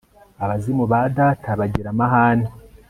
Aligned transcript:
Abazimu 0.43 0.83
ba 0.91 0.99
data 1.17 1.49
bagira 1.59 1.87
amahane 1.93 2.47